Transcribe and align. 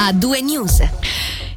a 0.00 0.12
due 0.12 0.40
news. 0.40 0.80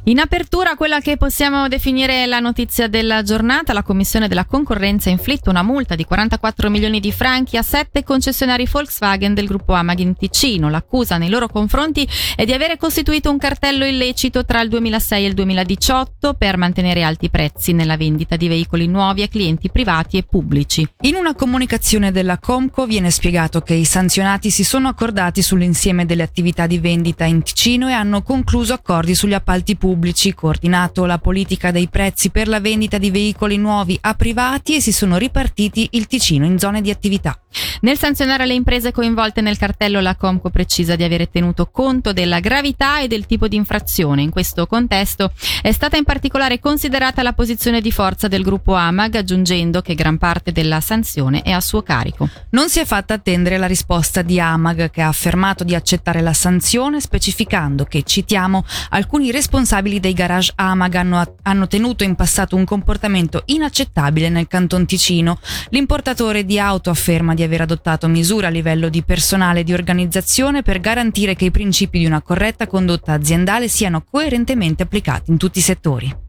In 0.06 0.18
apertura, 0.18 0.76
quella 0.76 1.00
che 1.00 1.16
possiamo 1.16 1.66
definire 1.66 2.26
la 2.26 2.38
notizia 2.38 2.88
della 2.88 3.22
giornata, 3.22 3.72
la 3.72 3.82
Commissione 3.82 4.28
della 4.28 4.44
Concorrenza 4.44 5.08
ha 5.08 5.12
inflitto 5.12 5.48
una 5.48 5.62
multa 5.62 5.94
di 5.94 6.04
44 6.04 6.68
milioni 6.68 7.00
di 7.00 7.10
franchi 7.10 7.56
a 7.56 7.62
sette 7.62 8.02
concessionari 8.02 8.68
Volkswagen 8.70 9.32
del 9.32 9.46
gruppo 9.46 9.72
Amag 9.72 10.00
in 10.00 10.14
Ticino. 10.14 10.68
L'accusa 10.68 11.16
nei 11.16 11.30
loro 11.30 11.48
confronti 11.48 12.06
è 12.36 12.44
di 12.44 12.52
avere 12.52 12.76
costituito 12.76 13.30
un 13.30 13.38
cartello 13.38 13.86
illecito 13.86 14.44
tra 14.44 14.60
il 14.60 14.68
2006 14.68 15.24
e 15.24 15.26
il 15.26 15.32
2018 15.32 16.34
per 16.34 16.58
mantenere 16.58 17.02
alti 17.02 17.30
prezzi 17.30 17.72
nella 17.72 17.96
vendita 17.96 18.36
di 18.36 18.48
veicoli 18.48 18.86
nuovi 18.86 19.22
a 19.22 19.28
clienti 19.28 19.70
privati 19.70 20.18
e 20.18 20.22
pubblici. 20.24 20.86
In 21.04 21.14
una 21.14 21.34
comunicazione 21.34 22.12
della 22.12 22.36
Comco 22.36 22.84
viene 22.84 23.10
spiegato 23.10 23.62
che 23.62 23.72
i 23.72 23.86
sanzionati 23.86 24.50
si 24.50 24.64
sono 24.64 24.88
accordati 24.88 25.40
sull'insieme 25.40 26.04
delle 26.04 26.24
attività 26.24 26.66
di 26.66 26.78
vendita 26.78 27.24
in 27.24 27.42
Ticino 27.42 27.88
e 27.88 27.92
hanno 27.92 28.20
concluso 28.20 28.74
accordi 28.74 29.14
sugli 29.14 29.32
appalti 29.32 29.76
pubblici 29.76 29.92
pubblici, 29.94 30.34
coordinato 30.34 31.04
la 31.04 31.18
politica 31.18 31.70
dei 31.70 31.86
prezzi 31.86 32.30
per 32.30 32.48
la 32.48 32.58
vendita 32.58 32.98
di 32.98 33.12
veicoli 33.12 33.56
nuovi 33.56 33.96
a 34.00 34.14
privati 34.14 34.74
e 34.74 34.80
si 34.80 34.92
sono 34.92 35.18
ripartiti 35.18 35.88
il 35.92 36.08
Ticino 36.08 36.44
in 36.44 36.58
zone 36.58 36.80
di 36.80 36.90
attività. 36.90 37.38
Nel 37.82 37.96
sanzionare 37.96 38.46
le 38.46 38.54
imprese 38.54 38.90
coinvolte 38.90 39.40
nel 39.40 39.56
cartello, 39.56 40.00
la 40.00 40.16
Comco 40.16 40.50
precisa 40.50 40.96
di 40.96 41.04
avere 41.04 41.30
tenuto 41.30 41.66
conto 41.70 42.12
della 42.12 42.40
gravità 42.40 43.00
e 43.00 43.06
del 43.06 43.26
tipo 43.26 43.46
di 43.46 43.54
infrazione. 43.54 44.22
In 44.22 44.30
questo 44.30 44.66
contesto 44.66 45.32
è 45.62 45.70
stata 45.70 45.96
in 45.96 46.02
particolare 46.02 46.58
considerata 46.58 47.22
la 47.22 47.32
posizione 47.32 47.80
di 47.80 47.92
forza 47.92 48.26
del 48.26 48.42
gruppo 48.42 48.74
Amag, 48.74 49.14
aggiungendo 49.14 49.80
che 49.80 49.94
gran 49.94 50.18
parte 50.18 50.50
della 50.50 50.80
sanzione 50.80 51.42
è 51.42 51.52
a 51.52 51.60
suo 51.60 51.82
carico. 51.82 52.28
Non 52.50 52.68
si 52.68 52.80
è 52.80 52.84
fatta 52.84 53.14
attendere 53.14 53.58
la 53.58 53.66
risposta 53.66 54.22
di 54.22 54.40
Amag, 54.40 54.90
che 54.90 55.02
ha 55.02 55.08
affermato 55.08 55.62
di 55.62 55.76
accettare 55.76 56.20
la 56.20 56.32
sanzione, 56.32 57.00
specificando 57.00 57.84
che, 57.84 58.02
citiamo, 58.02 58.64
alcuni 58.90 59.30
responsabili 59.30 59.82
responsabili 59.84 60.00
dei 60.00 60.14
garage 60.14 60.52
Amag 60.56 60.94
hanno, 60.94 61.36
hanno 61.42 61.66
tenuto 61.66 62.04
in 62.04 62.14
passato 62.14 62.56
un 62.56 62.64
comportamento 62.64 63.42
inaccettabile 63.46 64.28
nel 64.30 64.48
Canton 64.48 64.86
Ticino. 64.86 65.38
L'importatore 65.68 66.44
di 66.44 66.58
auto 66.58 66.90
afferma 66.90 67.34
di 67.34 67.42
aver 67.42 67.60
adottato 67.60 68.08
misure 68.08 68.46
a 68.46 68.50
livello 68.50 68.88
di 68.88 69.02
personale 69.02 69.60
e 69.60 69.64
di 69.64 69.74
organizzazione 69.74 70.62
per 70.62 70.80
garantire 70.80 71.34
che 71.34 71.46
i 71.46 71.50
principi 71.50 71.98
di 71.98 72.06
una 72.06 72.22
corretta 72.22 72.66
condotta 72.66 73.12
aziendale 73.12 73.68
siano 73.68 74.02
coerentemente 74.02 74.82
applicati 74.82 75.30
in 75.30 75.36
tutti 75.36 75.58
i 75.58 75.62
settori. 75.62 76.23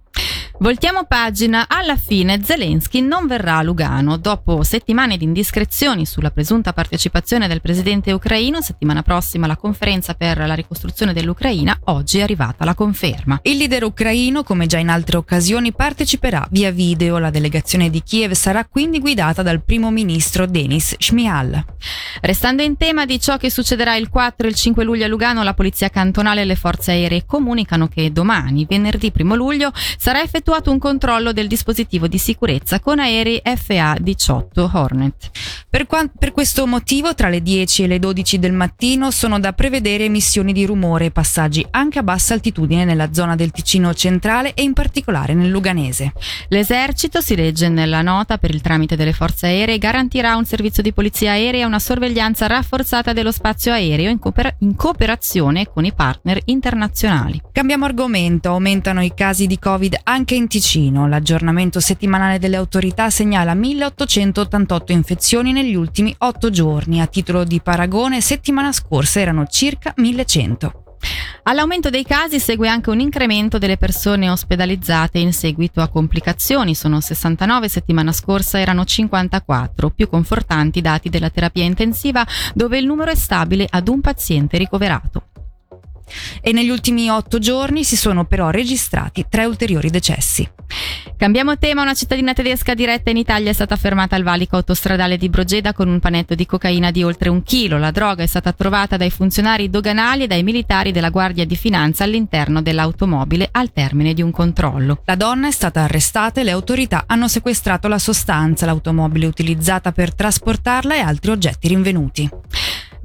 Voltiamo 0.57 1.03
pagina, 1.03 1.65
alla 1.67 1.97
fine 1.97 2.41
Zelensky 2.41 3.01
non 3.01 3.27
verrà 3.27 3.57
a 3.57 3.61
Lugano. 3.61 4.15
Dopo 4.15 4.63
settimane 4.63 5.17
di 5.17 5.25
indiscrezioni 5.25 6.05
sulla 6.05 6.31
presunta 6.31 6.71
partecipazione 6.71 7.49
del 7.49 7.59
presidente 7.59 8.13
ucraino, 8.13 8.61
settimana 8.61 9.03
prossima 9.03 9.47
la 9.47 9.57
conferenza 9.57 10.13
per 10.13 10.37
la 10.37 10.53
ricostruzione 10.53 11.11
dell'Ucraina, 11.11 11.77
oggi 11.85 12.19
è 12.19 12.21
arrivata 12.21 12.63
la 12.63 12.73
conferma. 12.73 13.39
Il 13.43 13.57
leader 13.57 13.83
ucraino, 13.83 14.43
come 14.43 14.65
già 14.65 14.77
in 14.77 14.87
altre 14.87 15.17
occasioni, 15.17 15.73
parteciperà 15.73 16.47
via 16.49 16.71
video. 16.71 17.17
La 17.17 17.31
delegazione 17.31 17.89
di 17.89 18.01
Kiev 18.01 18.31
sarà 18.31 18.63
quindi 18.63 18.99
guidata 19.01 19.41
dal 19.41 19.61
primo 19.61 19.91
ministro 19.91 20.45
Denis 20.45 20.95
Shmihal. 20.97 21.65
Restando 22.21 22.63
in 22.63 22.77
tema 22.77 23.05
di 23.05 23.19
ciò 23.19 23.35
che 23.35 23.49
succederà 23.49 23.97
il 23.97 24.07
4 24.07 24.47
e 24.47 24.49
il 24.51 24.55
5 24.55 24.85
luglio 24.85 25.03
a 25.03 25.09
Lugano, 25.09 25.43
la 25.43 25.53
polizia 25.53 25.89
cantonale 25.89 26.41
e 26.41 26.45
le 26.45 26.55
forze 26.55 26.91
aeree 26.91 27.25
comunicano 27.25 27.89
che 27.89 28.09
domani, 28.13 28.65
venerdì 28.67 29.11
1 29.13 29.35
luglio, 29.35 29.71
sarà 29.97 30.21
effettuata 30.21 30.43
effettuato 30.45 30.69
un 30.69 30.77
controllo 30.77 31.33
del 31.33 31.47
dispositivo 31.47 32.05
di 32.07 32.19
sicurezza 32.19 32.79
con 32.79 32.99
aerei 32.99 33.41
FA-18 33.43 34.69
Hornet. 34.73 35.31
Per, 35.67 35.87
qua- 35.87 36.07
per, 36.07 36.31
questo 36.31 36.67
motivo 36.67 37.15
tra 37.15 37.29
le 37.29 37.41
10 37.41 37.83
e 37.83 37.87
le 37.87 37.97
12 37.97 38.37
del 38.37 38.53
mattino 38.53 39.09
sono 39.09 39.39
da 39.39 39.53
prevedere 39.53 40.03
emissioni 40.03 40.53
di 40.53 40.65
rumore 40.65 41.05
e 41.05 41.11
passaggi 41.11 41.65
anche 41.71 41.97
a 41.97 42.03
bassa 42.03 42.35
altitudine 42.35 42.85
nella 42.85 43.11
zona 43.11 43.35
del 43.35 43.49
Ticino 43.49 43.93
centrale 43.95 44.53
e 44.53 44.61
in 44.61 44.73
particolare 44.73 45.33
nel 45.33 45.49
Luganese. 45.49 46.13
L'esercito, 46.49 47.21
si 47.21 47.35
legge 47.35 47.67
nella 47.67 48.03
nota, 48.03 48.37
per 48.37 48.51
il 48.51 48.61
tramite 48.61 48.95
delle 48.95 49.13
forze 49.13 49.47
aeree 49.47 49.79
garantirà 49.79 50.35
un 50.35 50.45
servizio 50.45 50.83
di 50.83 50.93
polizia 50.93 51.31
aerea 51.31 51.63
e 51.63 51.65
una 51.65 51.79
sorveglianza 51.79 52.45
rafforzata 52.45 53.13
dello 53.13 53.31
spazio 53.31 53.71
aereo 53.71 54.11
in, 54.11 54.19
cooper- 54.19 54.57
in 54.59 54.75
cooperazione 54.75 55.67
con 55.67 55.85
i 55.85 55.93
partner 55.93 56.39
internazionali. 56.45 57.41
Cambiamo 57.51 57.85
argomento, 57.85 58.49
aumentano 58.49 59.03
i 59.03 59.13
casi 59.15 59.47
di 59.47 59.57
Covid 59.57 60.01
anche 60.03 60.34
in 60.35 60.47
Ticino. 60.47 61.07
L'aggiornamento 61.07 61.79
settimanale 61.79 62.39
delle 62.39 62.57
autorità 62.57 63.09
segnala 63.09 63.53
1888 63.53 64.91
infezioni 64.91 65.51
negli 65.51 65.75
ultimi 65.75 66.13
8 66.17 66.49
giorni. 66.49 67.01
A 67.01 67.07
titolo 67.07 67.43
di 67.43 67.61
paragone, 67.61 68.21
settimana 68.21 68.71
scorsa 68.71 69.19
erano 69.19 69.45
circa 69.47 69.93
1100. 69.95 70.83
All'aumento 71.43 71.89
dei 71.89 72.03
casi 72.03 72.39
segue 72.39 72.67
anche 72.67 72.89
un 72.89 72.99
incremento 72.99 73.57
delle 73.57 73.77
persone 73.77 74.29
ospedalizzate 74.29 75.19
in 75.19 75.33
seguito 75.33 75.81
a 75.81 75.87
complicazioni. 75.87 76.75
Sono 76.75 76.99
69, 76.99 77.69
settimana 77.69 78.11
scorsa 78.11 78.59
erano 78.59 78.83
54. 78.83 79.89
Più 79.91 80.09
confortanti 80.09 80.79
i 80.79 80.81
dati 80.81 81.09
della 81.09 81.29
terapia 81.29 81.63
intensiva, 81.63 82.25
dove 82.53 82.77
il 82.77 82.85
numero 82.85 83.11
è 83.11 83.15
stabile 83.15 83.67
ad 83.69 83.87
un 83.87 84.01
paziente 84.01 84.57
ricoverato 84.57 85.27
e 86.41 86.51
negli 86.51 86.69
ultimi 86.69 87.09
otto 87.09 87.39
giorni 87.39 87.83
si 87.83 87.95
sono 87.95 88.25
però 88.25 88.49
registrati 88.49 89.25
tre 89.29 89.45
ulteriori 89.45 89.89
decessi. 89.89 90.47
Cambiamo 91.17 91.57
tema, 91.57 91.81
una 91.81 91.93
cittadina 91.93 92.33
tedesca 92.33 92.73
diretta 92.73 93.09
in 93.09 93.17
Italia 93.17 93.49
è 93.49 93.53
stata 93.53 93.77
fermata 93.77 94.17
al 94.17 94.23
valico 94.23 94.57
autostradale 94.57 95.15
di 95.15 95.29
Brogeda 95.29 95.71
con 95.71 95.87
un 95.87 95.99
panetto 95.99 96.35
di 96.35 96.45
cocaina 96.45 96.91
di 96.91 97.03
oltre 97.03 97.29
un 97.29 97.41
chilo. 97.43 97.77
La 97.77 97.91
droga 97.91 98.23
è 98.23 98.25
stata 98.25 98.51
trovata 98.51 98.97
dai 98.97 99.09
funzionari 99.09 99.69
doganali 99.69 100.23
e 100.23 100.27
dai 100.27 100.43
militari 100.43 100.91
della 100.91 101.09
Guardia 101.09 101.45
di 101.45 101.55
Finanza 101.55 102.03
all'interno 102.03 102.61
dell'automobile 102.61 103.47
al 103.51 103.71
termine 103.71 104.13
di 104.13 104.21
un 104.21 104.31
controllo. 104.31 105.03
La 105.05 105.15
donna 105.15 105.47
è 105.47 105.51
stata 105.51 105.83
arrestata 105.83 106.41
e 106.41 106.43
le 106.43 106.51
autorità 106.51 107.05
hanno 107.07 107.29
sequestrato 107.29 107.87
la 107.87 107.99
sostanza, 107.99 108.65
l'automobile 108.65 109.25
utilizzata 109.25 109.93
per 109.93 110.13
trasportarla 110.13 110.95
e 110.95 110.99
altri 110.99 111.31
oggetti 111.31 111.69
rinvenuti. 111.69 112.29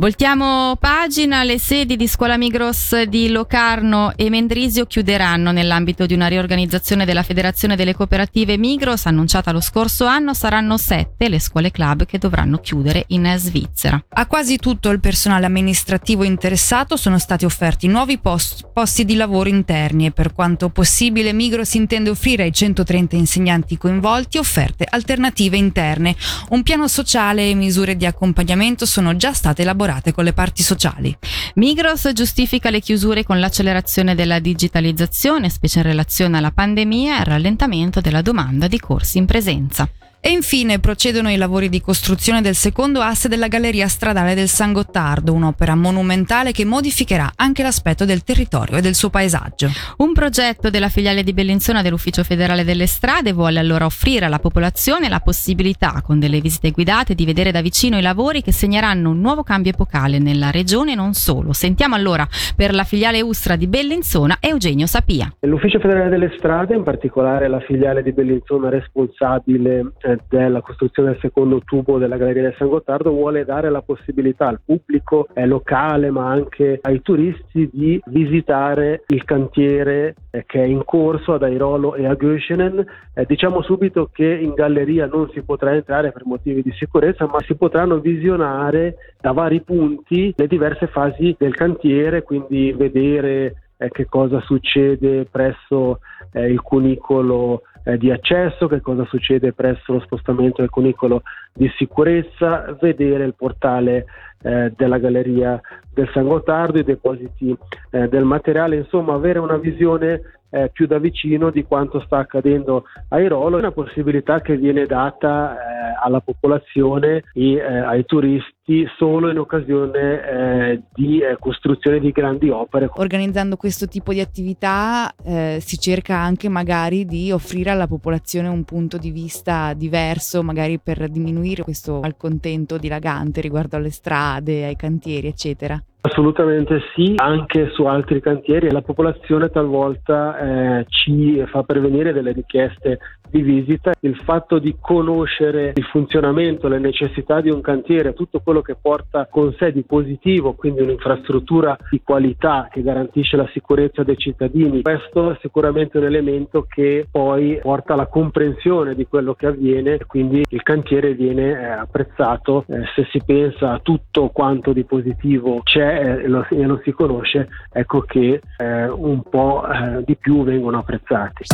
Voltiamo 0.01 0.77
pagina, 0.77 1.43
le 1.43 1.59
sedi 1.59 1.95
di 1.95 2.09
Scuola 2.09 2.39
Migros 2.39 3.03
di 3.03 3.29
Locarno 3.29 4.15
e 4.17 4.31
Mendrisio 4.31 4.87
chiuderanno 4.87 5.53
nell'ambito 5.53 6.07
di 6.07 6.15
una 6.15 6.27
riorganizzazione 6.27 7.05
della 7.05 7.23
Federazione 7.23 7.77
delle 7.77 7.95
Cooperative 7.95 8.57
Migros 8.57 9.05
annunciata 9.05 9.53
lo 9.53 9.61
scorso 9.61 10.07
anno, 10.07 10.33
saranno 10.33 10.79
sette 10.79 11.29
le 11.29 11.39
scuole 11.39 11.71
club 11.71 12.07
che 12.07 12.17
dovranno 12.17 12.61
chiudere 12.61 13.05
in 13.09 13.31
Svizzera. 13.37 14.03
A 14.09 14.27
quasi 14.27 14.57
tutto 14.57 14.89
il 14.89 15.01
personale 15.01 15.45
amministrativo 15.45 16.25
interessato 16.25 16.97
sono 16.97 17.19
stati 17.19 17.45
offerti 17.45 17.87
nuovi 17.87 18.17
post, 18.17 18.71
posti 18.73 19.05
di 19.05 19.17
lavoro 19.17 19.51
interni 19.51 20.07
e 20.07 20.13
per 20.13 20.33
quanto 20.33 20.71
possibile 20.71 21.35
Migros 21.35 21.75
intende 21.75 22.09
offrire 22.09 22.45
ai 22.45 22.55
130 22.55 23.17
insegnanti 23.17 23.77
coinvolti 23.77 24.39
offerte 24.39 24.87
alternative 24.89 25.59
interne. 25.59 26.17
Un 26.49 26.63
piano 26.63 26.89
sociale 26.89 27.51
e 27.51 27.55
misure 27.55 27.97
di 27.97 28.07
accompagnamento 28.07 28.87
sono 28.87 29.15
già 29.15 29.35
state 29.35 29.61
elaborate 29.61 29.89
collaborate 29.91 30.13
con 30.13 30.25
le 30.25 30.33
parti 30.33 30.63
sociali. 30.63 31.17
Migros 31.55 32.11
giustifica 32.13 32.71
le 32.71 32.81
chiusure 32.81 33.25
con 33.25 33.41
l'accelerazione 33.41 34.15
della 34.15 34.39
digitalizzazione, 34.39 35.51
specie 35.51 35.81
in 35.81 35.85
relazione 35.85 36.39
alla 36.39 36.53
pandemia 36.53 37.17
e 37.17 37.19
al 37.19 37.25
rallentamento 37.25 38.01
della 38.01 38.23
domanda 38.23 38.69
di 38.69 38.79
corsi 38.79 39.19
in 39.19 39.27
presenza. 39.27 39.89
E 40.23 40.29
infine 40.33 40.81
procedono 40.81 41.31
i 41.31 41.37
lavori 41.39 41.71
di 41.71 41.81
costruzione 41.81 42.43
del 42.43 42.55
secondo 42.55 43.01
asse 43.01 43.27
della 43.27 43.49
galleria 43.49 43.89
stradale 43.89 44.35
del 44.35 44.49
San 44.49 44.75
Gottardo, 44.75 45.33
un'opera 45.33 45.75
monumentale 45.75 46.53
che 46.53 46.67
modificherà 46.67 47.33
anche 47.37 47.63
l'aspetto 47.63 48.05
del 48.05 48.23
territorio 48.23 48.77
e 48.77 48.81
del 48.83 48.95
suo 48.95 49.09
paesaggio. 49.09 49.71
Un 49.97 50.13
progetto 50.13 50.69
della 50.69 50.91
filiale 50.91 51.23
di 51.23 51.33
Bellinzona 51.33 51.81
dell'Ufficio 51.81 52.23
federale 52.23 52.65
delle 52.65 52.87
strade 52.87 53.33
vuole 53.33 53.61
allora 53.61 53.87
offrire 53.87 54.27
alla 54.27 54.39
popolazione 54.39 55.09
la 55.09 55.21
possibilità, 55.21 56.03
con 56.05 56.19
delle 56.19 56.43
visite 56.43 56.71
guidate, 56.71 57.15
di 57.15 57.25
vedere 57.25 57.51
da 57.51 57.63
vicino 57.63 57.97
i 57.97 58.03
lavori 58.03 58.43
che 58.43 58.53
segneranno 58.53 59.09
un 59.09 59.21
nuovo 59.21 59.43
cambio 59.43 59.73
epocale 59.73 60.19
nella 60.19 60.51
regione 60.51 60.93
e 60.93 60.97
non 60.97 61.15
solo. 61.15 61.55
Sentiamo 61.55 61.95
allora 61.95 62.29
per 62.55 62.75
la 62.75 62.85
filiale 62.85 63.23
Ustra 63.23 63.57
di 63.57 63.67
Bellinzona 63.67 64.37
Eugenio 64.39 64.85
Sapia. 64.87 65.33
L'Ufficio 65.41 65.79
federale 65.81 66.11
delle 66.11 66.35
strade, 66.37 66.75
in 66.75 66.83
particolare 66.83 67.49
la 67.49 67.61
filiale 67.61 68.03
di 68.03 68.13
Bellinzona 68.13 68.69
responsabile 68.69 69.93
eh, 70.03 70.10
della 70.29 70.61
costruzione 70.61 71.13
del 71.13 71.21
secondo 71.21 71.61
tubo 71.65 71.99
della 71.99 72.17
Galleria 72.17 72.43
del 72.43 72.55
San 72.57 72.69
Gottardo 72.69 73.11
vuole 73.11 73.45
dare 73.45 73.71
la 73.71 73.83
possibilità 73.83 74.49
al 74.49 74.61
pubblico 74.65 75.29
eh, 75.35 75.47
locale 75.47 76.11
ma 76.11 76.31
anche 76.31 76.79
ai 76.83 77.03
turisti 77.03 77.69
di 77.73 78.01
visitare 78.07 79.05
il 79.09 79.25
cantiere 79.25 80.15
eh, 80.31 80.45
che 80.47 80.63
è 80.63 80.67
in 80.67 80.85
corso 80.85 81.35
ad 81.35 81.43
Airolo 81.43 81.95
e 81.95 82.07
a 82.07 82.15
Göschenen. 82.15 82.85
Eh, 83.15 83.25
diciamo 83.27 83.63
subito 83.63 84.11
che 84.13 84.27
in 84.27 84.55
galleria 84.55 85.07
non 85.07 85.31
si 85.31 85.43
potrà 85.43 85.75
entrare 85.75 86.13
per 86.13 86.25
motivi 86.25 86.63
di 86.63 86.73
sicurezza 86.73 87.27
ma 87.27 87.41
si 87.41 87.55
potranno 87.55 87.99
visionare 87.99 88.97
da 89.21 89.33
vari 89.33 89.61
punti 89.63 90.33
le 90.37 90.47
diverse 90.47 90.87
fasi 90.87 91.35
del 91.39 91.55
cantiere, 91.55 92.23
quindi 92.23 92.73
vedere 92.73 93.55
eh, 93.77 93.89
che 93.91 94.07
cosa 94.07 94.41
succede 94.41 95.25
presso 95.25 96.01
eh, 96.33 96.51
il 96.51 96.61
cunicolo 96.61 97.63
eh, 97.85 97.97
di 97.97 98.11
accesso, 98.11 98.67
che 98.67 98.81
cosa 98.81 99.05
succede 99.07 99.53
presso 99.53 99.93
lo 99.93 100.01
spostamento 100.01 100.61
del 100.61 100.71
cunicolo 100.71 101.23
di 101.53 101.71
sicurezza, 101.77 102.77
vedere 102.81 103.25
il 103.25 103.35
portale 103.35 104.07
eh, 104.43 104.73
della 104.77 104.99
galleria 104.99 105.61
del 105.93 106.09
San 106.13 106.27
Gottardo, 106.27 106.79
i 106.79 106.85
depositi 106.85 107.57
eh, 107.91 108.09
del 108.09 108.25
materiale, 108.25 108.77
insomma 108.77 109.15
avere 109.15 109.39
una 109.39 109.57
visione 109.57 110.23
eh, 110.51 110.71
più 110.73 110.87
da 110.87 110.99
vicino 110.99 111.51
di 111.51 111.65
quanto 111.65 112.01
sta 112.01 112.19
accadendo 112.19 112.85
a 113.09 113.21
Irolo, 113.21 113.57
è 113.57 113.61
una 113.61 113.73
possibilità 113.73 114.41
che 114.41 114.57
viene 114.57 114.87
data 114.87 115.55
eh, 115.55 115.81
alla 116.03 116.21
popolazione 116.21 117.25
e 117.33 117.55
eh, 117.55 117.63
ai 117.63 118.05
turisti 118.05 118.87
solo 118.97 119.31
in 119.31 119.39
occasione 119.39 120.23
eh, 120.23 120.83
di 120.93 121.21
eh, 121.21 121.37
costruzione 121.39 121.99
di 121.99 122.11
grandi 122.11 122.51
opere. 122.51 122.89
Organizzando 122.95 123.57
questo 123.57 123.87
tipo 123.87 124.13
di 124.13 124.21
attività 124.21 125.13
eh, 125.25 125.59
si 125.61 125.79
cerca 125.79 126.17
anche 126.17 126.49
magari 126.49 127.05
di 127.05 127.33
offrire 127.33 127.71
alla 127.71 127.87
popolazione 127.87 128.49
un 128.49 128.65
punto 128.65 128.97
di 128.99 129.11
vista 129.11 129.73
diverso, 129.75 130.43
magari 130.43 130.79
per 130.79 131.09
diminuire 131.09 131.63
questo 131.63 132.01
malcontento 132.01 132.79
dilagante 132.79 133.41
riguardo 133.41 133.77
alle 133.77 133.91
strade, 133.91 134.65
ai 134.65 134.77
cantieri, 134.77 135.29
eccetera. 135.29 135.83
Assolutamente 136.03 136.81
sì, 136.95 137.15
anche 137.17 137.71
su 137.73 137.85
altri 137.85 138.21
cantieri. 138.21 138.71
La 138.71 138.81
popolazione 138.81 139.51
talvolta 139.51 140.39
eh, 140.79 140.87
ci 140.89 141.43
fa 141.47 141.63
pervenire 141.63 142.13
delle 142.13 142.33
richieste 142.33 142.99
di 143.31 143.43
visita, 143.43 143.93
il 144.01 144.17
fatto 144.17 144.59
di 144.59 144.77
conoscere 144.81 145.73
il 145.75 145.85
funzionamento, 145.85 146.69
le 146.69 146.79
necessità 146.79 147.41
di 147.41 147.51
un 147.51 147.61
cantiere, 147.61 148.13
tutto 148.13 148.41
quello 148.41 148.61
che 148.61 148.77
porta 148.81 149.29
con 149.31 149.55
sé 149.57 149.73
di 149.73 149.83
positivo, 149.83 150.55
quindi 150.55 150.83
un'infrastruttura 150.83 151.77
di 151.91 152.01
qualità 152.03 152.69
che 152.71 152.83
garantisce 152.83 153.37
la 153.37 153.49
sicurezza 153.53 154.03
dei 154.03 154.17
cittadini, 154.17 154.83
questo 154.83 155.31
è 155.31 155.39
sicuramente 155.41 155.99
un 155.99 156.05
elemento 156.05 156.67
che 156.69 157.07
poi 157.11 157.59
porta 157.63 157.95
alla 157.95 158.07
comprensione 158.07 158.95
di 158.95 159.07
quello 159.07 159.35
che 159.35 159.47
avviene 159.47 159.95
e 159.95 160.07
quindi 160.07 160.45
il 160.49 160.63
cantiere 160.63 161.15
viene 161.15 161.53
eh, 161.53 161.65
apprezzato 161.65 162.65
eh, 162.69 162.83
se 162.95 163.07
si 163.11 163.23
pensa 163.25 163.73
a 163.73 163.81
tutto 163.81 164.31
quanto 164.31 164.73
di 164.73 164.85
positivo 164.85 165.61
e 165.91 166.29
lo, 166.29 166.47
e 166.49 166.65
lo 166.65 166.81
si 166.85 166.93
conosce, 166.93 167.49
ecco 167.73 168.03
che 168.03 168.41
eh, 168.59 168.89
un 168.89 169.23
po' 169.23 169.65
eh, 169.67 170.03
di 170.05 170.17
più 170.17 170.45
vengono 170.45 170.79
apprezzati. 170.79 171.45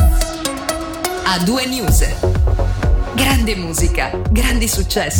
A 1.25 1.43
due 1.43 1.65
news. 1.67 2.45
Grande 3.15 3.55
musica, 3.55 4.11
grandi 4.29 4.67
successi. 4.67 5.15